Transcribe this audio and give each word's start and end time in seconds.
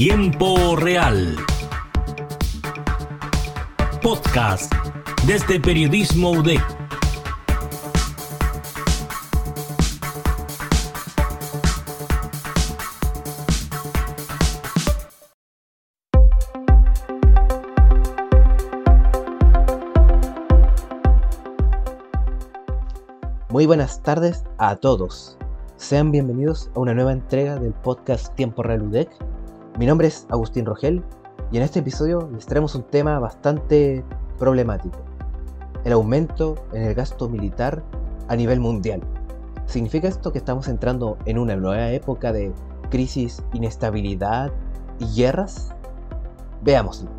Tiempo 0.00 0.76
Real. 0.76 1.34
Podcast 4.00 4.72
desde 5.26 5.58
Periodismo 5.58 6.30
UDEC. 6.30 6.62
Muy 23.48 23.66
buenas 23.66 24.00
tardes 24.04 24.44
a 24.58 24.76
todos. 24.76 25.36
Sean 25.76 26.12
bienvenidos 26.12 26.70
a 26.76 26.78
una 26.78 26.94
nueva 26.94 27.10
entrega 27.10 27.58
del 27.58 27.72
podcast 27.72 28.32
Tiempo 28.36 28.62
Real 28.62 28.82
UDEC. 28.82 29.37
Mi 29.78 29.86
nombre 29.86 30.08
es 30.08 30.26
Agustín 30.28 30.66
Rogel 30.66 31.04
y 31.52 31.56
en 31.56 31.62
este 31.62 31.78
episodio 31.78 32.28
les 32.32 32.46
traemos 32.46 32.74
un 32.74 32.82
tema 32.82 33.20
bastante 33.20 34.04
problemático. 34.36 34.98
El 35.84 35.92
aumento 35.92 36.56
en 36.72 36.82
el 36.82 36.94
gasto 36.96 37.28
militar 37.28 37.84
a 38.26 38.34
nivel 38.34 38.58
mundial. 38.58 39.02
¿Significa 39.66 40.08
esto 40.08 40.32
que 40.32 40.38
estamos 40.38 40.66
entrando 40.66 41.16
en 41.26 41.38
una 41.38 41.54
nueva 41.54 41.92
época 41.92 42.32
de 42.32 42.52
crisis, 42.90 43.40
inestabilidad 43.52 44.50
y 44.98 45.14
guerras? 45.14 45.72
Veámoslo. 46.62 47.10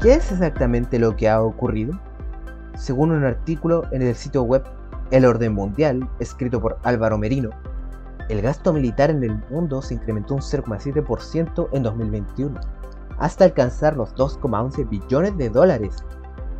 ¿Qué 0.00 0.14
es 0.14 0.30
exactamente 0.30 1.00
lo 1.00 1.16
que 1.16 1.28
ha 1.28 1.42
ocurrido? 1.42 1.98
Según 2.76 3.10
un 3.10 3.24
artículo 3.24 3.82
en 3.90 4.02
el 4.02 4.14
sitio 4.14 4.44
web 4.44 4.62
El 5.10 5.26
Orden 5.26 5.54
Mundial, 5.54 6.08
escrito 6.20 6.60
por 6.60 6.78
Álvaro 6.84 7.18
Merino, 7.18 7.50
el 8.28 8.42
gasto 8.42 8.72
militar 8.72 9.10
en 9.10 9.24
el 9.24 9.42
mundo 9.50 9.82
se 9.82 9.94
incrementó 9.94 10.34
un 10.34 10.40
0,7% 10.40 11.68
en 11.72 11.82
2021, 11.82 12.60
hasta 13.18 13.44
alcanzar 13.44 13.96
los 13.96 14.14
2,11 14.14 14.88
billones 14.88 15.36
de 15.36 15.50
dólares, 15.50 15.96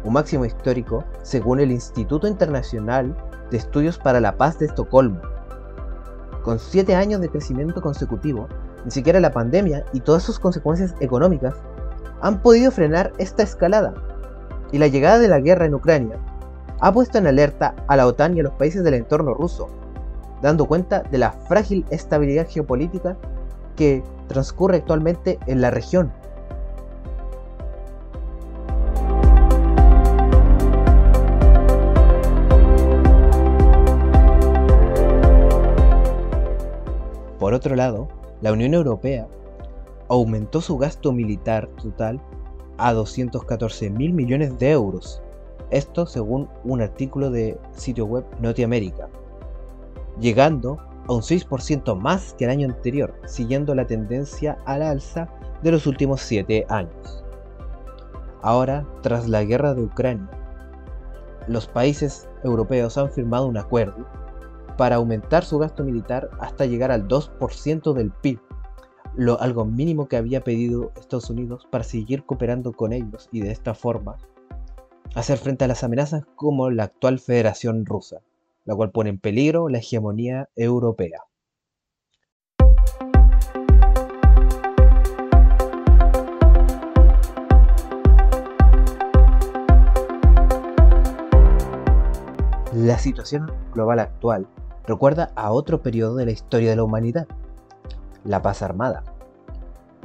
un 0.02 0.14
máximo 0.14 0.44
histórico 0.44 1.04
según 1.22 1.60
el 1.60 1.70
Instituto 1.70 2.26
Internacional 2.26 3.16
de 3.52 3.56
Estudios 3.56 3.98
para 3.98 4.18
la 4.18 4.36
Paz 4.36 4.58
de 4.58 4.66
Estocolmo. 4.66 5.20
Con 6.42 6.58
7 6.58 6.92
años 6.96 7.20
de 7.20 7.28
crecimiento 7.28 7.80
consecutivo, 7.80 8.48
ni 8.84 8.90
siquiera 8.90 9.20
la 9.20 9.30
pandemia 9.30 9.84
y 9.92 10.00
todas 10.00 10.24
sus 10.24 10.40
consecuencias 10.40 10.96
económicas 10.98 11.54
han 12.20 12.42
podido 12.42 12.72
frenar 12.72 13.12
esta 13.18 13.44
escalada, 13.44 13.94
y 14.72 14.78
la 14.78 14.88
llegada 14.88 15.20
de 15.20 15.28
la 15.28 15.38
guerra 15.38 15.66
en 15.66 15.74
Ucrania 15.74 16.18
ha 16.80 16.92
puesto 16.92 17.18
en 17.18 17.26
alerta 17.26 17.74
a 17.88 17.96
la 17.96 18.06
OTAN 18.06 18.36
y 18.36 18.40
a 18.40 18.42
los 18.42 18.54
países 18.54 18.82
del 18.82 18.94
entorno 18.94 19.34
ruso, 19.34 19.68
dando 20.42 20.66
cuenta 20.66 21.02
de 21.02 21.18
la 21.18 21.32
frágil 21.32 21.84
estabilidad 21.90 22.48
geopolítica 22.48 23.16
que 23.76 24.02
transcurre 24.28 24.78
actualmente 24.78 25.38
en 25.46 25.60
la 25.60 25.70
región. 25.70 26.12
Por 37.38 37.54
otro 37.54 37.74
lado, 37.74 38.08
la 38.40 38.52
Unión 38.52 38.74
Europea 38.74 39.26
aumentó 40.08 40.60
su 40.60 40.78
gasto 40.78 41.12
militar 41.12 41.68
total 41.82 42.20
a 42.78 42.92
214 42.92 43.90
mil 43.90 44.12
millones 44.12 44.58
de 44.58 44.70
euros. 44.70 45.22
Esto 45.70 46.06
según 46.06 46.48
un 46.64 46.82
artículo 46.82 47.30
de 47.30 47.58
sitio 47.72 48.06
web 48.06 48.24
Norteamérica, 48.40 49.08
llegando 50.18 50.78
a 51.08 51.12
un 51.12 51.22
6% 51.22 51.96
más 51.96 52.34
que 52.34 52.44
el 52.44 52.50
año 52.50 52.68
anterior, 52.68 53.14
siguiendo 53.24 53.74
la 53.74 53.86
tendencia 53.86 54.58
a 54.64 54.78
la 54.78 54.90
alza 54.90 55.28
de 55.62 55.72
los 55.72 55.86
últimos 55.86 56.20
7 56.22 56.66
años. 56.68 57.24
Ahora, 58.42 58.86
tras 59.02 59.28
la 59.28 59.44
guerra 59.44 59.74
de 59.74 59.82
Ucrania, 59.82 60.30
los 61.46 61.66
países 61.66 62.28
europeos 62.42 62.96
han 62.98 63.10
firmado 63.10 63.46
un 63.46 63.56
acuerdo 63.56 64.06
para 64.76 64.96
aumentar 64.96 65.44
su 65.44 65.58
gasto 65.58 65.84
militar 65.84 66.30
hasta 66.40 66.66
llegar 66.66 66.90
al 66.90 67.06
2% 67.06 67.92
del 67.92 68.10
PIB 68.10 68.40
lo, 69.16 69.40
algo 69.40 69.64
mínimo 69.64 70.08
que 70.08 70.16
había 70.16 70.42
pedido 70.42 70.92
Estados 70.96 71.30
Unidos 71.30 71.66
para 71.70 71.84
seguir 71.84 72.24
cooperando 72.24 72.72
con 72.72 72.92
ellos 72.92 73.28
y 73.32 73.40
de 73.40 73.50
esta 73.50 73.74
forma 73.74 74.16
hacer 75.14 75.38
frente 75.38 75.64
a 75.64 75.68
las 75.68 75.82
amenazas 75.82 76.24
como 76.36 76.70
la 76.70 76.84
actual 76.84 77.18
Federación 77.18 77.84
Rusa, 77.84 78.20
la 78.64 78.74
cual 78.76 78.90
pone 78.90 79.10
en 79.10 79.18
peligro 79.18 79.68
la 79.68 79.78
hegemonía 79.78 80.48
europea. 80.54 81.24
La 92.72 92.98
situación 92.98 93.50
global 93.74 93.98
actual 93.98 94.46
recuerda 94.86 95.32
a 95.34 95.50
otro 95.50 95.82
periodo 95.82 96.14
de 96.14 96.26
la 96.26 96.30
historia 96.30 96.70
de 96.70 96.76
la 96.76 96.84
humanidad, 96.84 97.26
la 98.24 98.42
paz 98.42 98.62
armada. 98.62 99.02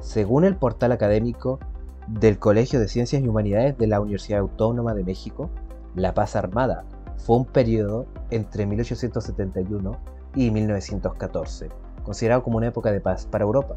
Según 0.02 0.46
el 0.46 0.58
portal 0.58 0.92
académico 0.92 1.60
del 2.08 2.38
Colegio 2.38 2.80
de 2.80 2.88
Ciencias 2.88 3.22
y 3.22 3.28
Humanidades 3.28 3.78
de 3.78 3.88
la 3.88 4.00
Universidad 4.00 4.42
Autónoma 4.42 4.94
de 4.94 5.04
México, 5.04 5.50
la 5.96 6.14
paz 6.14 6.36
armada 6.36 6.84
fue 7.18 7.38
un 7.38 7.46
periodo 7.46 8.06
entre 8.30 8.66
1871 8.66 9.98
y 10.36 10.52
1914, 10.52 11.70
considerado 12.04 12.44
como 12.44 12.58
una 12.58 12.68
época 12.68 12.92
de 12.92 13.02
paz 13.02 13.26
para 13.26 13.46
Europa. 13.46 13.76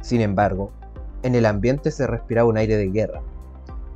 Sin 0.00 0.20
embargo, 0.20 0.70
en 1.22 1.34
el 1.34 1.44
ambiente 1.44 1.90
se 1.90 2.06
respiraba 2.06 2.48
un 2.48 2.56
aire 2.56 2.76
de 2.76 2.88
guerra, 2.88 3.22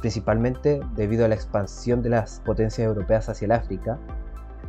principalmente 0.00 0.80
debido 0.96 1.24
a 1.24 1.28
la 1.28 1.34
expansión 1.34 2.02
de 2.02 2.10
las 2.10 2.40
potencias 2.40 2.86
europeas 2.86 3.28
hacia 3.28 3.46
el 3.46 3.52
África 3.52 3.98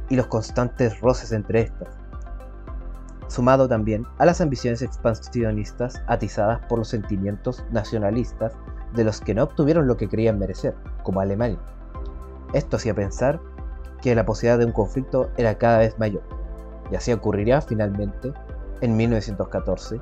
y 0.10 0.16
los 0.16 0.28
constantes 0.28 1.00
roces 1.02 1.32
entre 1.32 1.62
estas, 1.62 1.90
sumado 3.28 3.68
también 3.68 4.06
a 4.20 4.26
las 4.26 4.42
ambiciones 4.42 4.82
expansionistas 4.82 6.02
atizadas 6.08 6.60
por 6.68 6.80
los 6.80 6.90
sentimientos 6.90 7.64
nacionalistas 7.72 8.54
de 8.94 9.04
los 9.04 9.22
que 9.22 9.34
no 9.34 9.44
obtuvieron 9.44 9.88
lo 9.88 9.98
que 9.98 10.08
creían 10.08 10.40
merecer, 10.40 10.76
como 11.04 11.22
Alemania. 11.22 11.60
Esto 12.54 12.78
hacía 12.78 12.94
pensar 12.94 13.40
que 14.02 14.16
la 14.16 14.26
posibilidad 14.26 14.60
de 14.60 14.66
un 14.66 14.72
conflicto 14.72 15.30
era 15.38 15.58
cada 15.58 15.80
vez 15.80 15.98
mayor, 16.00 16.24
y 16.92 16.96
así 16.96 17.14
ocurriría 17.14 17.62
finalmente 17.62 18.34
en 18.82 18.98
1914 18.98 20.02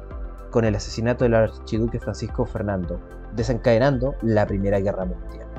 con 0.51 0.65
el 0.65 0.75
asesinato 0.75 1.25
del 1.25 1.35
archiduque 1.35 1.99
Francisco 1.99 2.45
Fernando, 2.45 2.99
desencadenando 3.35 4.15
la 4.21 4.47
Primera 4.47 4.79
Guerra 4.79 5.05
Mundial. 5.05 5.49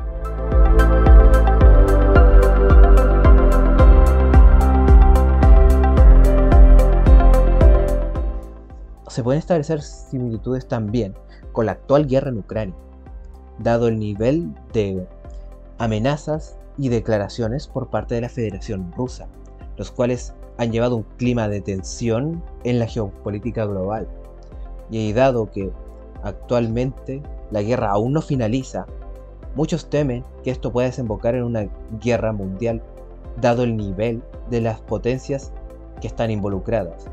se 9.11 9.25
pueden 9.25 9.41
establecer 9.41 9.83
similitudes 9.83 10.69
también 10.69 11.15
con 11.53 11.67
la 11.67 11.73
actual 11.73 12.07
guerra 12.07 12.31
en 12.31 12.39
Ucrania, 12.39 12.77
dado 13.63 13.89
el 13.89 13.99
nivel 13.99 14.55
de 14.73 15.07
amenazas 15.79 16.59
y 16.77 16.89
declaraciones 16.89 17.67
por 17.67 17.89
parte 17.89 18.15
de 18.15 18.23
la 18.23 18.29
Federación 18.29 18.93
Rusa, 18.97 19.29
los 19.77 19.91
cuales 19.91 20.35
han 20.59 20.73
llevado 20.73 20.97
un 20.97 21.07
clima 21.17 21.49
de 21.49 21.61
tensión 21.61 22.43
en 22.65 22.79
la 22.79 22.87
geopolítica 22.87 23.65
global. 23.65 24.09
Y 24.91 25.13
dado 25.13 25.51
que 25.51 25.71
actualmente 26.23 27.23
la 27.51 27.63
guerra 27.63 27.91
aún 27.91 28.13
no 28.13 28.23
finaliza, 28.23 28.87
muchos 29.55 29.89
temen 29.89 30.25
que 30.43 30.51
esto 30.51 30.73
pueda 30.73 30.89
desembocar 30.89 31.35
en 31.35 31.45
una 31.45 31.69
guerra 32.03 32.33
mundial, 32.33 32.83
dado 33.41 33.63
el 33.63 33.77
nivel 33.77 34.23
de 34.51 34.61
las 34.61 34.81
potencias 34.81 35.53
que 36.01 36.09
están 36.09 36.31
involucradas 36.31 37.09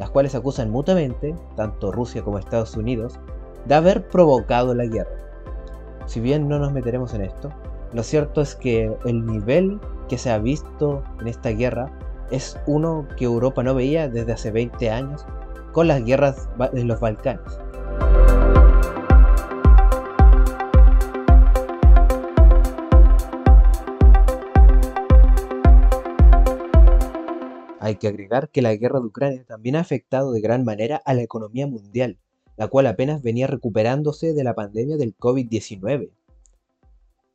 las 0.00 0.08
cuales 0.08 0.34
acusan 0.34 0.70
mutuamente, 0.70 1.36
tanto 1.56 1.92
Rusia 1.92 2.22
como 2.22 2.38
Estados 2.38 2.74
Unidos, 2.74 3.20
de 3.66 3.74
haber 3.74 4.08
provocado 4.08 4.74
la 4.74 4.86
guerra. 4.86 5.10
Si 6.10 6.18
bien 6.18 6.48
no 6.48 6.58
nos 6.58 6.72
meteremos 6.72 7.14
en 7.14 7.22
esto, 7.22 7.50
lo 7.92 8.02
cierto 8.02 8.40
es 8.40 8.56
que 8.56 8.92
el 9.04 9.24
nivel 9.24 9.78
que 10.08 10.18
se 10.18 10.32
ha 10.32 10.38
visto 10.38 11.04
en 11.20 11.28
esta 11.28 11.50
guerra 11.50 11.86
es 12.32 12.58
uno 12.66 13.06
que 13.16 13.26
Europa 13.26 13.62
no 13.62 13.76
veía 13.76 14.08
desde 14.08 14.32
hace 14.32 14.50
20 14.50 14.90
años 14.90 15.24
con 15.70 15.86
las 15.86 16.04
guerras 16.04 16.48
en 16.72 16.88
los 16.88 16.98
Balcanes. 16.98 17.60
Hay 27.78 27.94
que 28.00 28.08
agregar 28.08 28.48
que 28.48 28.62
la 28.62 28.74
guerra 28.74 28.98
de 28.98 29.06
Ucrania 29.06 29.44
también 29.44 29.76
ha 29.76 29.80
afectado 29.80 30.32
de 30.32 30.40
gran 30.40 30.64
manera 30.64 31.00
a 31.04 31.14
la 31.14 31.22
economía 31.22 31.68
mundial, 31.68 32.18
la 32.60 32.68
cual 32.68 32.86
apenas 32.88 33.22
venía 33.22 33.46
recuperándose 33.46 34.34
de 34.34 34.44
la 34.44 34.54
pandemia 34.54 34.98
del 34.98 35.16
COVID-19. 35.16 36.10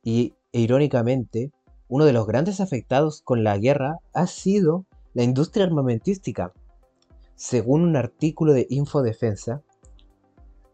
Y, 0.04 0.34
e 0.52 0.60
irónicamente, 0.60 1.50
uno 1.88 2.04
de 2.04 2.12
los 2.12 2.28
grandes 2.28 2.60
afectados 2.60 3.22
con 3.22 3.42
la 3.42 3.58
guerra 3.58 3.98
ha 4.12 4.28
sido 4.28 4.86
la 5.14 5.24
industria 5.24 5.64
armamentística. 5.64 6.52
Según 7.34 7.82
un 7.82 7.96
artículo 7.96 8.52
de 8.52 8.68
Infodefensa, 8.70 9.62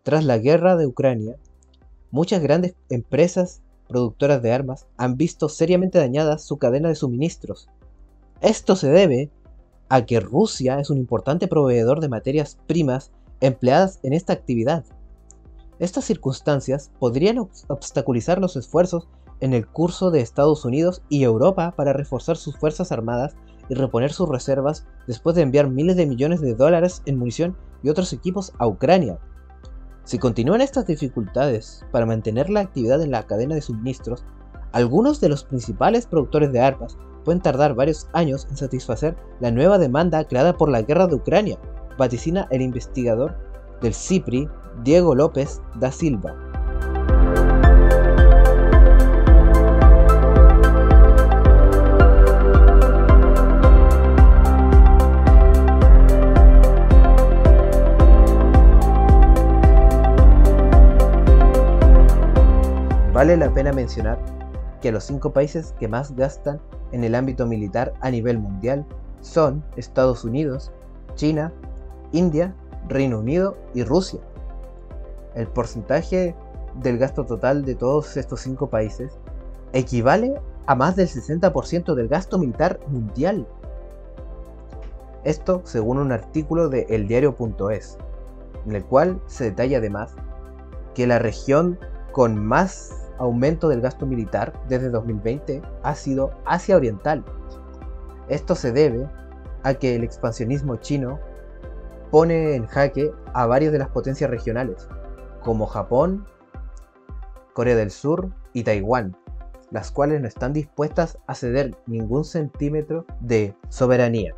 tras 0.03 0.23
la 0.23 0.37
guerra 0.37 0.77
de 0.77 0.87
Ucrania, 0.87 1.37
muchas 2.11 2.43
grandes 2.43 2.75
empresas 2.91 3.63
productoras 3.89 4.43
de 4.43 4.53
armas 4.53 4.87
han 4.99 5.17
visto 5.17 5.49
seriamente 5.49 5.97
dañada 5.97 6.37
su 6.37 6.59
cadena 6.59 6.91
de 6.91 6.95
suministros. 6.95 7.71
Esto 8.43 8.77
se 8.77 8.91
debe 8.91 9.31
a 9.89 10.05
que 10.05 10.21
Rusia 10.21 10.79
es 10.79 10.91
un 10.91 10.99
importante 10.99 11.49
proveedor 11.49 12.01
de 12.01 12.11
materias 12.11 12.59
primas 12.67 13.13
empleadas 13.43 13.99
en 14.03 14.13
esta 14.13 14.33
actividad. 14.33 14.85
Estas 15.79 16.05
circunstancias 16.05 16.93
podrían 16.99 17.39
obstaculizar 17.39 18.41
los 18.41 18.57
esfuerzos 18.57 19.09
en 19.41 19.53
el 19.53 19.67
curso 19.67 20.13
de 20.13 20.21
Estados 20.21 20.65
Unidos 20.65 21.03
y 21.09 21.25
Europa 21.25 21.75
para 21.77 21.93
reforzar 21.93 22.37
sus 22.37 22.57
fuerzas 22.57 22.93
armadas 22.93 23.35
y 23.69 23.75
reponer 23.75 24.13
sus 24.13 24.29
reservas 24.29 24.87
después 25.09 25.35
de 25.35 25.43
enviar 25.43 25.69
miles 25.69 25.97
de 25.97 26.07
millones 26.07 26.41
de 26.41 26.55
dólares 26.55 27.03
en 27.05 27.19
munición 27.19 27.57
y 27.83 27.89
otros 27.89 28.13
equipos 28.13 28.53
a 28.59 28.69
Ucrania. 28.69 29.19
Si 30.05 30.19
continúan 30.19 30.61
estas 30.61 30.87
dificultades 30.87 31.85
para 31.91 32.07
mantener 32.07 32.49
la 32.49 32.61
actividad 32.61 33.03
en 33.03 33.11
la 33.11 33.25
cadena 33.27 33.57
de 33.57 33.63
suministros, 33.63 34.25
algunos 34.71 35.21
de 35.21 35.29
los 35.29 35.43
principales 35.43 36.07
productores 36.07 36.53
de 36.53 36.61
armas 36.61 36.97
pueden 37.25 37.41
tardar 37.41 37.75
varios 37.75 38.09
años 38.13 38.47
en 38.51 38.57
satisfacer 38.57 39.17
la 39.41 39.51
nueva 39.51 39.79
demanda 39.79 40.25
creada 40.25 40.57
por 40.57 40.69
la 40.69 40.83
guerra 40.83 41.09
de 41.09 41.17
Ucrania, 41.17 41.59
vaticina 41.99 42.47
el 42.51 42.63
investigador 42.63 43.35
del 43.81 43.95
CIPRI, 43.95 44.49
Diego 44.83 45.15
López 45.15 45.61
da 45.79 45.91
Silva. 45.91 46.35
Vale 63.13 63.37
la 63.37 63.55
pena 63.55 63.73
mencionar 63.73 64.19
que 64.81 64.91
los 64.91 65.05
cinco 65.05 65.33
países 65.33 65.75
que 65.79 65.87
más 65.87 66.17
gastan 66.17 66.61
en 66.91 67.05
el 67.05 67.15
ámbito 67.15 67.47
militar 67.47 67.95
a 68.01 68.11
nivel 68.11 68.39
mundial 68.39 68.85
son 69.21 69.63
Estados 69.77 70.25
Unidos, 70.25 70.73
China, 71.15 71.53
India, 72.13 72.55
Reino 72.89 73.19
Unido 73.19 73.57
y 73.75 73.85
Rusia. 73.85 74.21
El 75.35 75.47
porcentaje 75.49 76.35
del 76.83 76.99
gasto 76.99 77.25
total 77.25 77.65
de 77.65 77.75
todos 77.75 78.17
estos 78.17 78.41
cinco 78.41 78.69
países 78.69 79.19
equivale 79.73 80.35
a 80.67 80.75
más 80.75 80.97
del 80.97 81.09
60% 81.09 81.95
del 81.95 82.09
gasto 82.09 82.39
militar 82.39 82.81
mundial. 82.89 83.47
Esto 85.25 85.63
según 85.65 85.99
un 85.99 86.13
artículo 86.13 86.69
de 86.69 86.87
eldiario.es, 86.89 87.99
en 88.67 88.73
el 88.73 88.85
cual 88.85 89.21
se 89.27 89.45
detalla 89.45 89.79
además 89.79 90.15
que 90.95 91.07
la 91.07 91.19
región 91.19 91.79
con 92.13 92.45
más 92.45 93.11
aumento 93.19 93.69
del 93.69 93.81
gasto 93.81 94.07
militar 94.07 94.53
desde 94.69 94.91
2020 94.91 95.63
ha 95.83 95.95
sido 95.95 96.33
Asia 96.45 96.77
Oriental. 96.77 97.25
Esto 98.29 98.55
se 98.55 98.73
debe 98.73 99.09
a 99.63 99.75
que 99.75 99.95
el 99.95 100.05
expansionismo 100.05 100.77
chino 100.77 101.19
pone 102.13 102.57
en 102.57 102.67
jaque 102.67 103.11
a 103.33 103.47
varias 103.47 103.73
de 103.73 103.79
las 103.79 103.89
potencias 103.89 104.29
regionales, 104.29 104.87
como 105.41 105.67
Japón, 105.67 106.27
Corea 107.55 107.75
del 107.75 107.91
Sur 107.91 108.29
y 108.53 108.65
Taiwán, 108.65 109.17
las 109.71 109.91
cuales 109.91 110.21
no 110.21 110.29
están 110.29 110.53
dispuestas 110.53 111.17
a 111.27 111.35
ceder 111.35 111.75
ningún 111.87 112.27
centímetro 112.27 113.07
de 113.21 113.57
soberanía. 113.71 114.35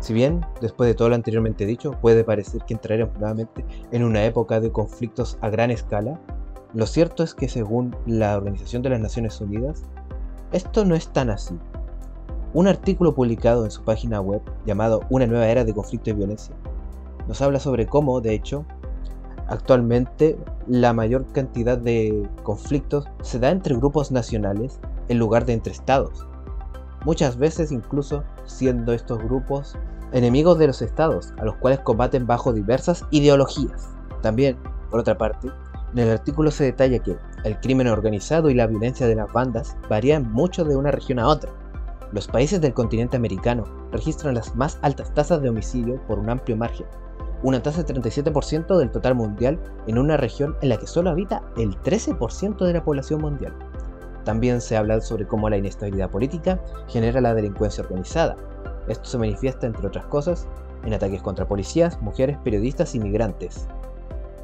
Si 0.00 0.12
bien, 0.12 0.44
después 0.60 0.86
de 0.86 0.94
todo 0.94 1.08
lo 1.08 1.14
anteriormente 1.14 1.64
dicho, 1.64 1.92
puede 1.92 2.24
parecer 2.24 2.60
que 2.66 2.74
entraremos 2.74 3.18
nuevamente 3.18 3.64
en 3.90 4.04
una 4.04 4.22
época 4.26 4.60
de 4.60 4.70
conflictos 4.70 5.38
a 5.40 5.48
gran 5.48 5.70
escala, 5.70 6.20
lo 6.74 6.86
cierto 6.86 7.22
es 7.22 7.34
que 7.34 7.48
según 7.48 7.96
la 8.06 8.36
Organización 8.36 8.82
de 8.82 8.90
las 8.90 9.00
Naciones 9.00 9.40
Unidas, 9.40 9.82
esto 10.52 10.84
no 10.84 10.94
es 10.94 11.08
tan 11.08 11.30
así. 11.30 11.58
Un 12.52 12.66
artículo 12.66 13.14
publicado 13.14 13.64
en 13.64 13.70
su 13.70 13.82
página 13.82 14.20
web 14.20 14.42
llamado 14.66 15.00
Una 15.08 15.26
nueva 15.26 15.48
era 15.48 15.64
de 15.64 15.72
conflicto 15.72 16.10
y 16.10 16.14
violencia 16.14 16.54
nos 17.30 17.40
habla 17.42 17.60
sobre 17.60 17.86
cómo, 17.86 18.20
de 18.20 18.34
hecho, 18.34 18.64
actualmente 19.46 20.36
la 20.66 20.92
mayor 20.92 21.26
cantidad 21.32 21.78
de 21.78 22.28
conflictos 22.42 23.06
se 23.22 23.38
da 23.38 23.50
entre 23.50 23.76
grupos 23.76 24.10
nacionales 24.10 24.80
en 25.08 25.18
lugar 25.18 25.46
de 25.46 25.52
entre 25.52 25.72
estados. 25.72 26.26
Muchas 27.04 27.38
veces 27.38 27.70
incluso 27.70 28.24
siendo 28.46 28.92
estos 28.92 29.18
grupos 29.18 29.76
enemigos 30.12 30.58
de 30.58 30.66
los 30.66 30.82
estados, 30.82 31.32
a 31.38 31.44
los 31.44 31.54
cuales 31.58 31.78
combaten 31.80 32.26
bajo 32.26 32.52
diversas 32.52 33.04
ideologías. 33.12 33.90
También, 34.22 34.56
por 34.90 34.98
otra 34.98 35.16
parte, 35.16 35.50
en 35.92 35.98
el 35.98 36.10
artículo 36.10 36.50
se 36.50 36.64
detalla 36.64 36.98
que 36.98 37.16
el 37.44 37.58
crimen 37.60 37.88
organizado 37.88 38.50
y 38.50 38.54
la 38.54 38.66
violencia 38.66 39.06
de 39.06 39.14
las 39.14 39.32
bandas 39.32 39.76
varían 39.88 40.30
mucho 40.32 40.64
de 40.64 40.76
una 40.76 40.90
región 40.90 41.18
a 41.18 41.28
otra. 41.28 41.50
Los 42.12 42.28
países 42.28 42.60
del 42.60 42.74
continente 42.74 43.16
americano 43.16 43.64
registran 43.92 44.34
las 44.34 44.54
más 44.56 44.78
altas 44.82 45.12
tasas 45.14 45.42
de 45.42 45.48
homicidio 45.48 46.00
por 46.06 46.18
un 46.18 46.30
amplio 46.30 46.56
margen, 46.56 46.86
una 47.42 47.62
tasa 47.62 47.82
de 47.82 47.94
37% 47.94 48.76
del 48.76 48.90
total 48.90 49.14
mundial 49.14 49.58
en 49.86 49.98
una 49.98 50.16
región 50.16 50.56
en 50.60 50.68
la 50.68 50.76
que 50.76 50.86
solo 50.86 51.10
habita 51.10 51.42
el 51.56 51.76
13% 51.82 52.64
de 52.64 52.72
la 52.72 52.84
población 52.84 53.20
mundial. 53.20 53.54
También 54.24 54.60
se 54.60 54.76
habla 54.76 55.00
sobre 55.00 55.26
cómo 55.26 55.48
la 55.48 55.56
inestabilidad 55.56 56.10
política 56.10 56.60
genera 56.88 57.20
la 57.20 57.34
delincuencia 57.34 57.82
organizada, 57.82 58.36
esto 58.88 59.04
se 59.04 59.18
manifiesta, 59.18 59.66
entre 59.66 59.86
otras 59.86 60.06
cosas, 60.06 60.46
en 60.84 60.94
ataques 60.94 61.22
contra 61.22 61.46
policías, 61.46 62.00
mujeres, 62.00 62.38
periodistas 62.42 62.94
y 62.94 63.00
migrantes. 63.00 63.66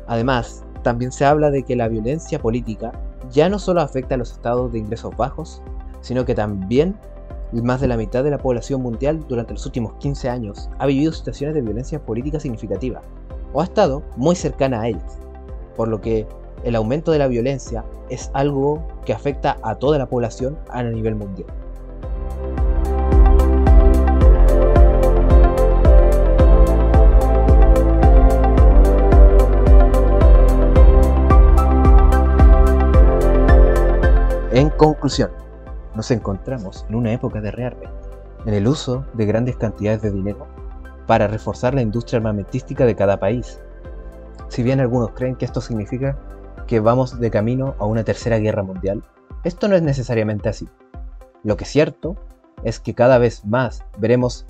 Además, 0.07 0.65
también 0.87 1.11
se 1.11 1.25
habla 1.25 1.51
de 1.51 1.65
que 1.65 1.75
la 1.75 1.89
violencia 1.89 2.39
política 2.39 2.93
ya 3.33 3.49
no 3.49 3.59
solo 3.59 3.81
afecta 3.81 4.15
a 4.15 4.19
los 4.19 4.31
estados 4.31 4.71
de 4.71 4.79
ingresos 4.79 5.17
bajos, 5.17 5.61
sino 6.01 6.25
que 6.25 6.33
también 6.33 6.95
más 7.51 7.81
de 7.81 7.89
la 7.89 7.97
mitad 7.97 8.23
de 8.23 8.31
la 8.31 8.39
población 8.39 8.83
mundial 8.83 9.25
durante 9.29 9.53
los 9.53 9.67
últimos 9.67 9.95
15 9.95 10.29
años 10.29 10.71
ha 10.79 10.87
vivido 10.87 11.11
situaciones 11.11 11.57
de 11.57 11.63
violencia 11.63 11.99
política 11.99 12.39
significativa 12.39 13.03
o 13.53 13.63
ha 13.63 13.65
estado 13.65 14.05
muy 14.17 14.37
cercana 14.37 14.83
a 14.83 14.87
ellas, 14.87 15.19
por 15.77 15.89
lo 15.89 16.01
que 16.01 16.25
el 16.63 16.77
aumento 16.77 17.11
de 17.11 17.19
la 17.19 17.27
violencia 17.27 17.85
es 18.09 18.31
algo 18.33 18.87
que 19.05 19.13
afecta 19.13 19.59
a 19.65 19.75
toda 19.75 19.99
la 19.99 20.07
población 20.07 20.57
a 20.71 20.85
nivel 20.85 21.17
mundial. 21.17 21.49
Conclusión, 34.77 35.31
nos 35.95 36.11
encontramos 36.11 36.85
en 36.89 36.97
una 36.97 37.13
época 37.13 37.41
de 37.41 37.51
rearme, 37.51 37.89
en 38.45 38.53
el 38.53 38.69
uso 38.69 39.07
de 39.15 39.25
grandes 39.25 39.57
cantidades 39.57 40.03
de 40.03 40.13
dinero 40.13 40.47
para 41.07 41.29
reforzar 41.29 41.75
la 41.75 41.83
industria 41.83 42.19
armamentística 42.19 42.85
de 42.85 42.95
cada 42.95 43.19
país. 43.19 43.61
Si 44.49 44.63
bien 44.63 44.81
algunos 44.81 45.11
creen 45.13 45.37
que 45.37 45.47
esto 45.47 45.61
significa 45.61 46.19
que 46.67 46.81
vamos 46.81 47.19
de 47.19 47.31
camino 47.31 47.75
a 47.79 47.87
una 47.87 48.05
tercera 48.05 48.39
guerra 48.39 48.63
mundial, 48.63 49.03
esto 49.45 49.69
no 49.69 49.77
es 49.77 49.83
necesariamente 49.83 50.49
así. 50.49 50.69
Lo 51.43 51.57
que 51.57 51.65
es 51.65 51.71
cierto 51.71 52.17
es 52.63 52.79
que 52.79 52.95
cada 52.95 53.19
vez 53.19 53.45
más 53.47 53.85
veremos 53.99 54.47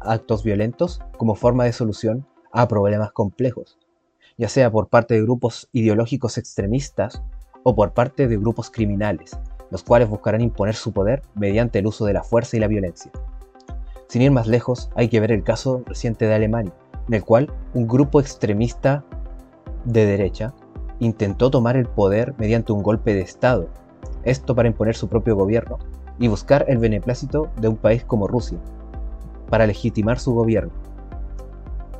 actos 0.00 0.42
violentos 0.42 1.00
como 1.16 1.34
forma 1.34 1.64
de 1.64 1.72
solución 1.72 2.26
a 2.52 2.66
problemas 2.66 3.12
complejos, 3.12 3.78
ya 4.38 4.48
sea 4.48 4.72
por 4.72 4.88
parte 4.88 5.14
de 5.14 5.22
grupos 5.22 5.68
ideológicos 5.72 6.38
extremistas 6.38 7.22
o 7.62 7.76
por 7.76 7.92
parte 7.92 8.26
de 8.26 8.38
grupos 8.38 8.70
criminales, 8.70 9.38
los 9.70 9.82
cuales 9.82 10.08
buscarán 10.08 10.40
imponer 10.40 10.74
su 10.74 10.92
poder 10.92 11.22
mediante 11.34 11.78
el 11.78 11.86
uso 11.86 12.04
de 12.04 12.12
la 12.12 12.22
fuerza 12.22 12.56
y 12.56 12.60
la 12.60 12.68
violencia. 12.68 13.10
Sin 14.08 14.22
ir 14.22 14.30
más 14.30 14.46
lejos, 14.46 14.90
hay 14.94 15.08
que 15.08 15.20
ver 15.20 15.32
el 15.32 15.44
caso 15.44 15.82
reciente 15.86 16.26
de 16.26 16.34
Alemania, 16.34 16.72
en 17.08 17.14
el 17.14 17.24
cual 17.24 17.52
un 17.74 17.86
grupo 17.86 18.20
extremista 18.20 19.04
de 19.84 20.06
derecha 20.06 20.54
intentó 20.98 21.50
tomar 21.50 21.76
el 21.76 21.86
poder 21.86 22.34
mediante 22.38 22.72
un 22.72 22.82
golpe 22.82 23.14
de 23.14 23.20
Estado, 23.20 23.68
esto 24.24 24.54
para 24.54 24.68
imponer 24.68 24.96
su 24.96 25.08
propio 25.08 25.36
gobierno 25.36 25.78
y 26.18 26.28
buscar 26.28 26.64
el 26.68 26.78
beneplácito 26.78 27.50
de 27.60 27.68
un 27.68 27.76
país 27.76 28.04
como 28.04 28.26
Rusia, 28.26 28.58
para 29.48 29.66
legitimar 29.66 30.18
su 30.18 30.34
gobierno. 30.34 30.72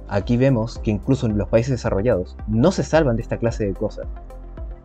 Aquí 0.09 0.37
vemos 0.37 0.79
que 0.79 0.91
incluso 0.91 1.27
en 1.27 1.37
los 1.37 1.49
países 1.49 1.73
desarrollados 1.73 2.37
no 2.47 2.73
se 2.73 2.83
salvan 2.83 3.17
de 3.17 3.23
esta 3.23 3.37
clase 3.37 3.67
de 3.67 3.75
cosas, 3.75 4.07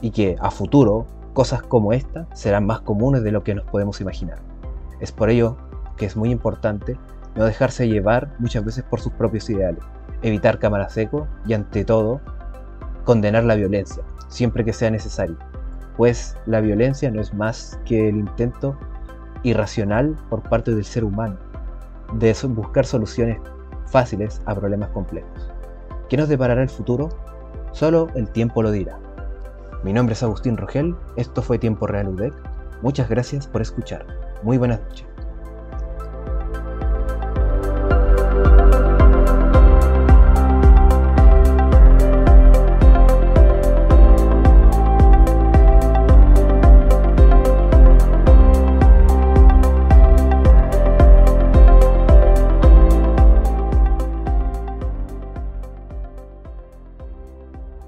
y 0.01 0.11
que 0.11 0.35
a 0.39 0.51
futuro 0.51 1.05
cosas 1.33 1.63
como 1.63 1.93
esta 1.93 2.27
serán 2.33 2.65
más 2.65 2.81
comunes 2.81 3.23
de 3.23 3.31
lo 3.31 3.43
que 3.43 3.55
nos 3.55 3.65
podemos 3.65 3.99
imaginar. 4.01 4.39
Es 4.99 5.11
por 5.11 5.29
ello 5.29 5.57
que 5.97 6.05
es 6.05 6.15
muy 6.15 6.31
importante 6.31 6.97
no 7.35 7.45
dejarse 7.45 7.87
llevar 7.87 8.33
muchas 8.39 8.63
veces 8.63 8.83
por 8.83 8.99
sus 8.99 9.11
propios 9.13 9.49
ideales, 9.49 9.83
evitar 10.21 10.59
cámara 10.59 10.89
seco 10.89 11.27
y 11.45 11.53
ante 11.53 11.83
todo 11.83 12.21
condenar 13.03 13.43
la 13.43 13.55
violencia, 13.55 14.03
siempre 14.27 14.63
que 14.63 14.73
sea 14.73 14.91
necesario, 14.91 15.37
pues 15.97 16.37
la 16.45 16.61
violencia 16.61 17.11
no 17.11 17.21
es 17.21 17.33
más 17.33 17.79
que 17.85 18.09
el 18.09 18.17
intento 18.17 18.77
irracional 19.43 20.15
por 20.29 20.41
parte 20.43 20.73
del 20.73 20.85
ser 20.85 21.03
humano 21.03 21.37
de 22.13 22.35
buscar 22.49 22.85
soluciones 22.85 23.39
fáciles 23.87 24.41
a 24.45 24.55
problemas 24.55 24.89
complejos. 24.89 25.51
¿Qué 26.09 26.17
nos 26.17 26.29
deparará 26.29 26.61
el 26.61 26.69
futuro? 26.69 27.09
Solo 27.71 28.07
el 28.15 28.29
tiempo 28.29 28.61
lo 28.61 28.71
dirá. 28.71 29.02
Mi 29.83 29.91
nombre 29.91 30.13
es 30.13 30.23
Agustín 30.23 30.55
Rogel, 30.55 30.95
esto 31.17 31.41
fue 31.41 31.59
Tiempo 31.59 31.87
Real 31.87 32.07
UDEC. 32.07 32.33
Muchas 32.81 33.09
gracias 33.09 33.47
por 33.47 33.61
escuchar. 33.61 34.05
Muy 34.41 34.57
buenas 34.57 34.79
noches. 34.79 35.12